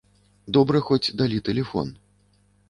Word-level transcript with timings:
Добра 0.55 0.81
хоць 0.87 1.13
далі 1.19 1.43
тэлефон. 1.51 1.93